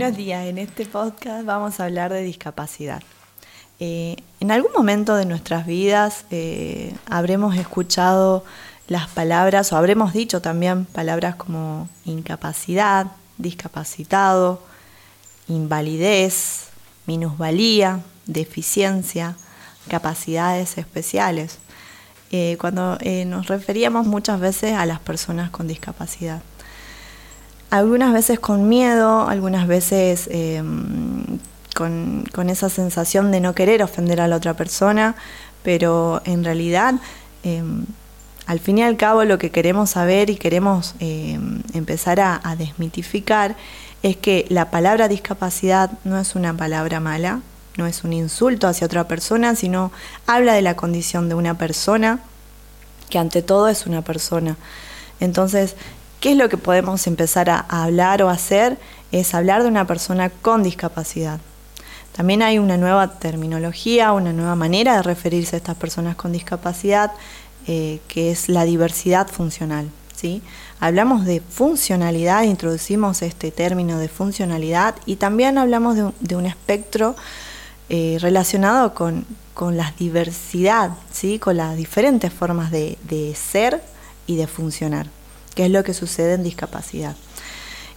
[0.00, 3.02] en este podcast vamos a hablar de discapacidad.
[3.80, 8.44] Eh, en algún momento de nuestras vidas eh, habremos escuchado
[8.86, 13.08] las palabras, o habremos dicho también palabras como incapacidad,
[13.38, 14.62] discapacitado,
[15.48, 16.68] invalidez,
[17.06, 19.34] minusvalía, deficiencia,
[19.88, 21.58] capacidades especiales,
[22.30, 26.40] eh, cuando nos referíamos muchas veces a las personas con discapacidad
[27.70, 31.24] algunas veces con miedo, algunas veces em,
[31.74, 35.14] con, esa sensación de no querer ofender a la otra persona,
[35.62, 36.94] pero en realidad,
[37.42, 37.84] em,
[38.46, 43.56] al fin y al cabo, lo que queremos saber y queremos em, empezar a desmitificar
[44.02, 47.40] es que la palabra discapacidad no es una palabra mala,
[47.76, 49.92] no es un insulto hacia otra persona, sino
[50.26, 52.20] habla de la condición de una persona,
[53.08, 54.56] que ante todo es una persona.
[55.20, 55.76] Entonces,
[56.20, 58.76] ¿Qué es lo que podemos empezar a, hablar o hacer?
[59.12, 61.38] Es hablar de una persona con discapacidad.
[62.10, 67.12] También hay una nueva terminología, una nueva manera de referirse a estas personas con discapacidad,
[67.68, 69.88] eh, que es la diversidad funcional.
[70.16, 70.42] ¿sí?
[70.80, 77.14] Hablamos de funcionalidad, introducimos este término de funcionalidad y también hablamos de, un espectro
[77.90, 79.24] eh, relacionado con,
[79.70, 81.38] la diversidad, ¿sí?
[81.38, 83.80] con las diferentes formas de ser
[84.26, 85.17] y de funcionar
[85.58, 87.16] que es lo que sucede en discapacidad.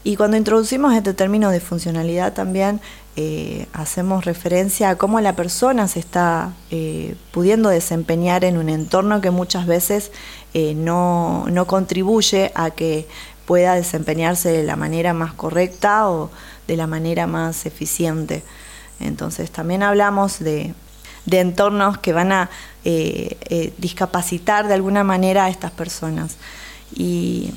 [0.04, 2.82] Y cuando introducimos este término de funcionalidad también
[3.16, 9.22] eh, hacemos referencia a cómo la persona se está eh, pudiendo desempeñar en un entorno
[9.22, 10.12] que muchas veces
[10.56, 13.08] eh, no, no, contribuye a que
[13.46, 16.32] pueda desempeñarse de la manera más correcta o
[16.68, 18.42] de la manera más eficiente.
[19.00, 20.74] Entonces también hablamos de,
[21.28, 22.50] de entornos que van a
[23.78, 26.38] discapacitar de alguna manera a estas personas.
[26.96, 27.52] Y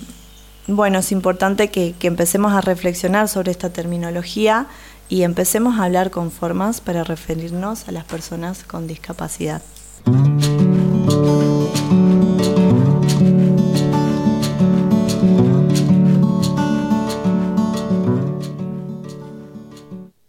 [0.66, 4.66] bueno, es importante que, empecemos a reflexionar sobre esta terminología
[5.08, 9.62] y empecemos a hablar con formas para referirnos a las personas con discapacidad.